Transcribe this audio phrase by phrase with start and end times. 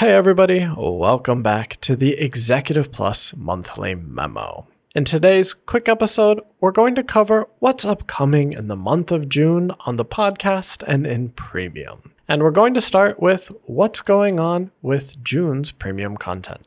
[0.00, 4.66] Hey, everybody, welcome back to the Executive Plus Monthly Memo.
[4.94, 9.72] In today's quick episode, we're going to cover what's upcoming in the month of June
[9.80, 12.14] on the podcast and in premium.
[12.26, 16.66] And we're going to start with what's going on with June's premium content.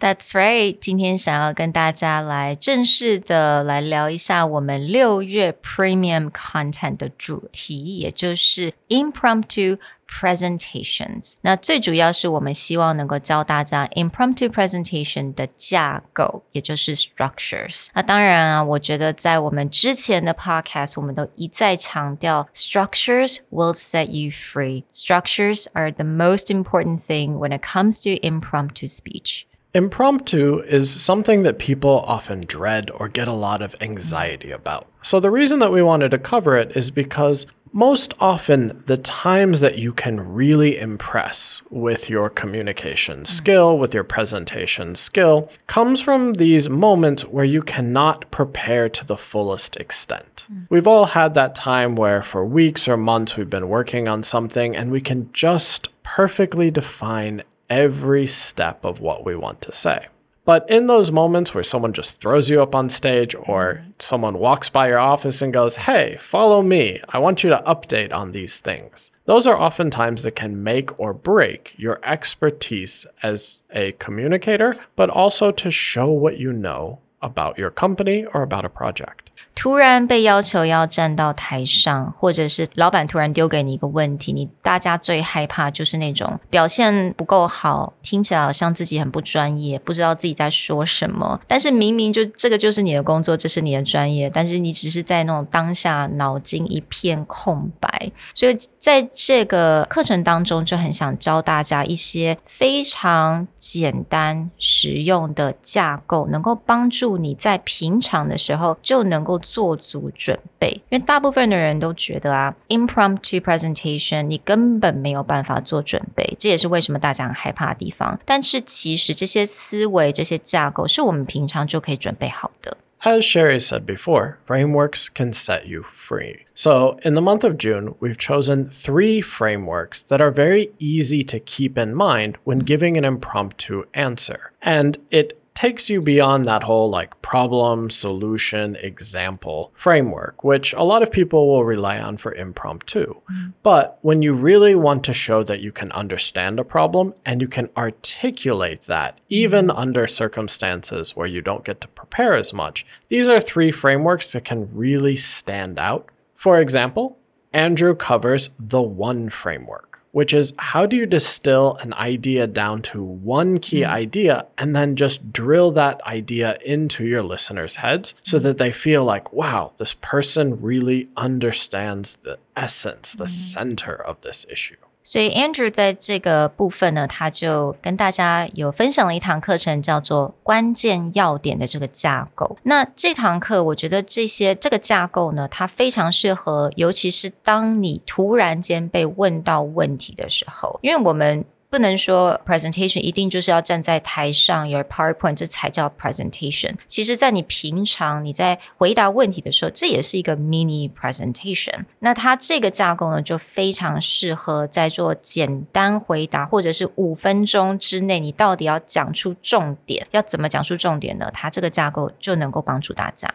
[0.00, 11.36] That's right，今天想要跟大家来正式的来聊一下我们六月 Premium Content 的主题，也就是 Impromptu presentations。
[11.40, 17.86] 那最主要是我们希望能够教大家 impromptu presentation 的架构，也就是 structures。
[17.94, 24.84] 那当然啊，我觉得在我们之前的 podcast，我们都一再强调 structures will set you free.
[24.92, 29.44] Structures are the most important thing when it comes to impromptu speech.
[29.73, 34.87] Impromptu is something that people often dread or get a lot of anxiety about.
[35.03, 39.59] So, the reason that we wanted to cover it is because most often, the times
[39.59, 43.27] that you can really impress with your communication mm.
[43.27, 49.17] skill, with your presentation skill, comes from these moments where you cannot prepare to the
[49.17, 50.47] fullest extent.
[50.51, 50.65] Mm.
[50.69, 54.75] We've all had that time where, for weeks or months, we've been working on something
[54.75, 60.07] and we can just perfectly define every step of what we want to say.
[60.49, 63.91] But in those moments where someone just throws you up on stage or mm-hmm.
[63.99, 67.01] someone walks by your office and goes, Hey, follow me.
[67.09, 69.11] I want you to update on these things.
[69.25, 75.11] Those are often times that can make or break your expertise as a communicator, but
[75.11, 79.28] also to show what you know about your company or about a project.
[79.55, 91.39] 突然被要求要站到台上，或者是老板突然丢给你一个问题，你大家最害怕就是那种表现不够好，听起来好像自己很不专业，不知道自己在说什么。
[91.45, 98.11] 但是明明就这个就是你的工作，这是你的专业，但是你只是在那种当下脑筋一片空白。
[98.33, 109.19] 所以在这个课程当中，就很想教大家一些非常简单实用的架构，能够帮助你在平常的时候就能。
[109.40, 118.18] 做足准备，因为大部分的人都觉得啊，impromptu presentation 你根本没有办法做准备，这也是为什么大家很害怕的地方。
[118.24, 122.76] 但是其实这些思维、这些架构是我们平常就可以准备好的。
[123.00, 126.46] As Sherry said before, frameworks can set you free.
[126.54, 131.38] So, in the month of June, we've chosen three frameworks that are very easy to
[131.38, 134.52] keep in mind when giving an impromptu answer.
[134.62, 141.03] And it takes you beyond that whole like problem, solution, example framework, which a lot
[141.03, 143.13] of people will rely on for impromptu.
[143.29, 143.53] Mm.
[143.61, 147.49] But when you really want to show that you can understand a problem and you
[147.49, 149.73] can articulate that, even mm.
[149.75, 154.45] under circumstances where you don't get to prepare as much, these are three frameworks that
[154.45, 156.07] can really stand out.
[156.35, 157.17] For example,
[157.51, 163.03] Andrew covers the one framework which is how do you distill an idea down to
[163.03, 163.87] one key mm.
[163.87, 168.43] idea and then just drill that idea into your listeners' heads so mm.
[168.43, 173.29] that they feel like, wow, this person really understands the essence, the mm.
[173.29, 174.75] center of this issue.
[175.09, 182.55] 所以 Andrew 在这个部分呢，他就跟大家有分享了一堂课程，叫做关键要点的这个架构。
[182.61, 191.43] 那这堂课，我觉得这些这个架构呢，它非常适合，尤其是当你突然间被问到问题的时候，因为我们。
[191.70, 196.76] 不能说 presentation 一定就是要站在台上有 PowerPoint 这才叫 presentation。
[196.86, 201.84] 其实，在你平常你在回答问题的时候，这也是一个 mini presentation。
[201.98, 211.28] 那它这个架构呢，就非常适合在做简单回答，或者是五分钟之内，你到底要讲出重点，要怎么讲出重点呢？
[211.34, 213.28] 它这个架构就能够帮助大家。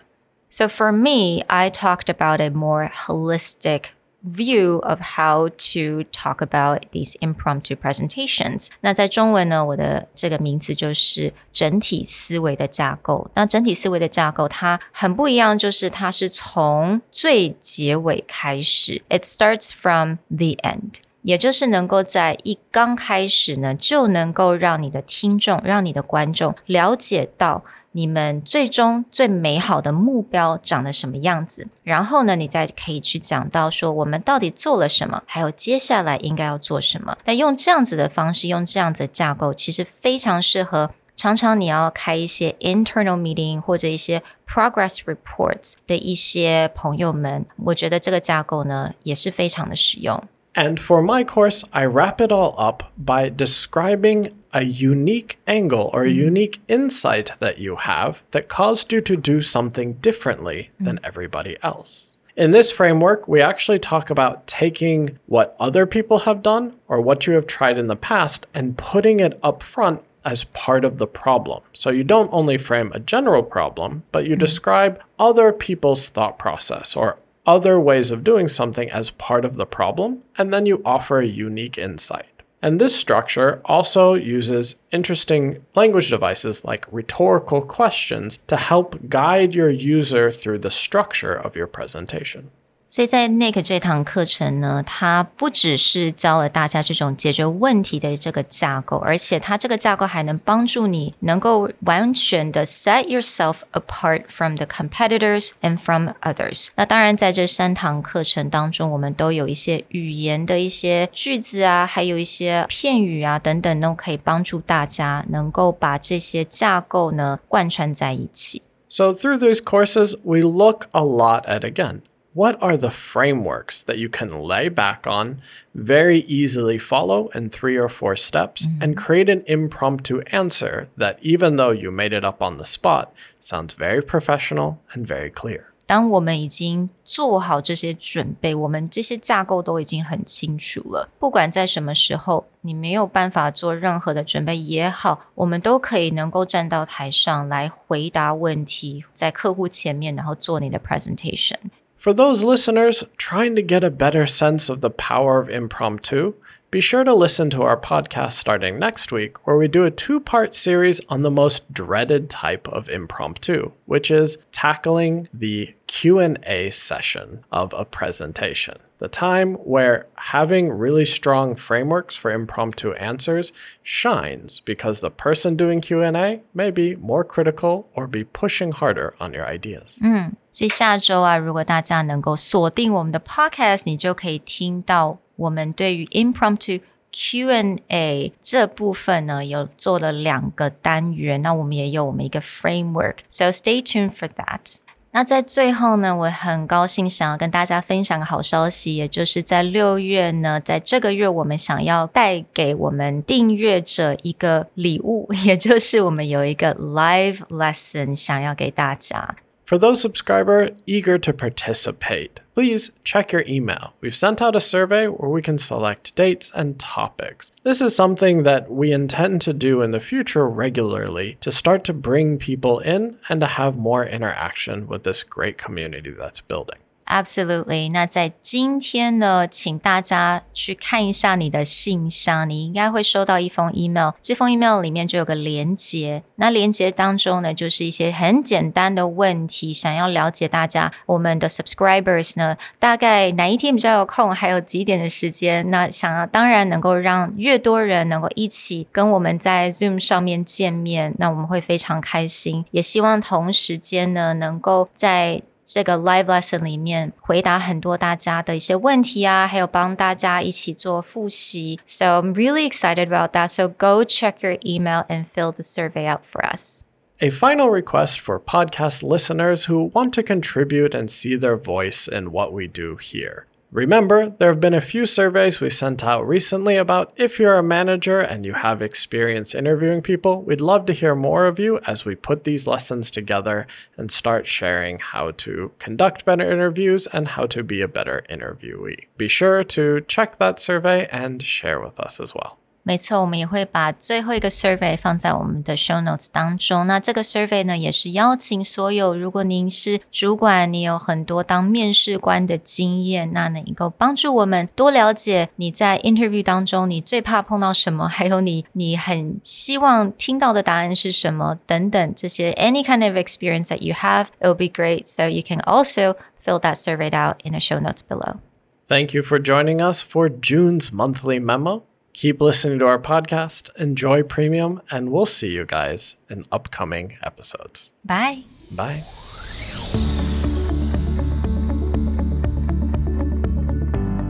[0.49, 3.81] So for me, I talked about a more holistic
[4.24, 8.68] view of how to talk about these impromptu presentations。
[8.80, 13.30] 那在中文呢，我的这个名字就是整体思维的架构。
[13.34, 20.94] 那整体思维的架构它很不一样，就是它是从最结尾开始，it starts from the end。
[21.22, 31.67] 也就是能够在一刚开始呢，就能够让你的听众、让你的观众了解到你们最终最美好的目标长得什么样子？
[31.83, 37.17] 然后呢，你再可以去讲到说我们到底做了什么，还有接下来应该要做什么。
[37.25, 47.45] 那用这样子的方式，用这样子的架构，其实非常适合常常你要开一些 internal meeting 或者一些 progress reports 的一些朋友们。
[47.65, 50.23] 我觉得这个架构呢，也是非常的实用。
[50.55, 56.08] And for my course, I wrap it all up by describing a unique angle or a
[56.08, 56.14] mm.
[56.14, 62.16] unique insight that you have that caused you to do something differently than everybody else.
[62.36, 67.26] In this framework, we actually talk about taking what other people have done or what
[67.26, 71.06] you have tried in the past and putting it up front as part of the
[71.06, 71.62] problem.
[71.72, 76.96] So you don't only frame a general problem, but you describe other people's thought process
[76.96, 81.18] or other ways of doing something as part of the problem, and then you offer
[81.18, 82.33] a unique insight.
[82.64, 89.68] And this structure also uses interesting language devices like rhetorical questions to help guide your
[89.68, 92.50] user through the structure of your presentation.
[92.93, 106.69] 所以在 Nick 这堂课程呢，它不只是教了大家这种解决问题的这个架构，而且它这个架构还能帮助你能够完全的 set yourself apart from the competitors and from others。
[106.77, 118.63] 那当然，在这三堂课程当中，我们都有一些语言的一些句子啊，还有一些片语啊等等，都可以帮助大家能够把这些架构呢贯穿在一起。
[118.87, 121.99] So through these courses, we look a lot at again
[122.33, 125.41] what are the frameworks that you can lay back on,
[125.73, 128.83] very easily follow in three or four steps, mm-hmm.
[128.83, 133.11] and create an impromptu answer that, even though you made it up on the spot,
[133.39, 135.65] sounds very professional and very clear.
[135.87, 141.09] 当我们已经做好这些准备，我们这些架构都已经很清楚了。
[141.17, 151.57] 不管在什么时候，你没有办法做任何的准备也好，我们都可以能够站到台上来回答问题，在客户前面，然后做你的 presentation。
[152.04, 156.34] For those listeners trying to get a better sense of the power of impromptu,
[156.70, 160.52] be sure to listen to our podcast starting next week where we do a two-part
[160.52, 167.72] series on the most dreaded type of impromptu, which is tackling the Q&A session of
[167.72, 173.52] a presentation the time where having really strong frameworks for impromptu answers
[173.82, 179.34] shines because the person doing Q&A may be more critical or be pushing harder on
[179.34, 180.00] your ideas.
[180.02, 186.80] 嗯，所以下周啊，如果大家能够锁定我们的 podcast，你就可以听到我们对于 impromptu
[187.10, 194.76] Q&A 这部分呢，有做了两个单元，那我们也有我们一个 framework，so stay tuned for that。
[195.10, 209.36] 那在最后呢，我很高兴想要跟大家分享个好消息，也就是在六月呢，在这个月我们想要带给我们订阅者一个礼物， 也就是我们有一个 live lesson 想要给大家。
[209.64, 213.94] For those subscribers eager to participate, please check your email.
[214.02, 217.50] We've sent out a survey where we can select dates and topics.
[217.62, 221.94] This is something that we intend to do in the future regularly to start to
[221.94, 226.78] bring people in and to have more interaction with this great community that's building.
[227.06, 227.92] Absolutely。
[227.92, 234.12] 那在今天呢，请大家去看一下你的信箱，你应该会收到一封 email。
[234.22, 245.70] 这封 email 里面就有个连接，那连接当中呢，就是一些很简单的问题，想要了解大家我们的 subscribers 呢，大概哪一天比较有空，还有几点的时间。
[245.70, 252.64] 那想要当然能够让越多人能够一起跟我们在 Zoom 上面见面，那我们会非常开心。
[252.70, 261.79] 也希望同时间呢，能够在这个 live lesson 里面回答很多大家的一些问题啊，还有帮大家一起做复习。
[261.85, 263.49] So I'm really excited about that.
[263.49, 266.85] So go check your email and fill the survey out for us.
[267.21, 272.31] A final request for podcast listeners who want to contribute and see their voice in
[272.31, 273.45] what we do here.
[273.74, 277.62] Remember, there have been a few surveys we sent out recently about if you're a
[277.62, 282.04] manager and you have experience interviewing people, we'd love to hear more of you as
[282.04, 287.46] we put these lessons together and start sharing how to conduct better interviews and how
[287.46, 289.06] to be a better interviewee.
[289.16, 292.58] Be sure to check that survey and share with us as well.
[292.83, 296.87] 没错，我们也会把最后一个 survey 放在我们的 show notes 当中。
[296.87, 315.05] 那这个 survey 呢，也是邀请所有，如果您是主管，你有很多当面试官的经验，那能够帮助我们多了解你在 interview 当中你最怕碰到什么，还有你你很希望听到的答案是什么等等这些 any kind of experience that you have, it will be great.
[315.05, 318.39] So you can also fill that survey out in the show notes below.
[318.87, 321.83] Thank you for joining us for June's monthly memo.
[322.13, 327.91] Keep listening to our podcast, enjoy premium, and we'll see you guys in upcoming episodes.
[328.03, 328.43] Bye.
[328.71, 329.03] Bye.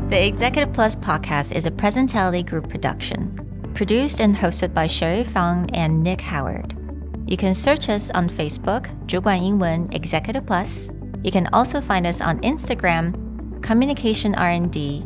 [0.09, 5.69] The Executive Plus podcast is a Presentality Group production, produced and hosted by Sherry Fang
[5.73, 6.75] and Nick Howard.
[7.27, 10.89] You can search us on Facebook, 主管英文 Executive Plus.
[11.21, 13.13] You can also find us on Instagram,
[13.61, 15.05] Communication R&D,